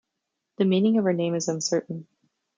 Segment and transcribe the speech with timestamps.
[0.57, 2.07] The meaning of her name is uncertain.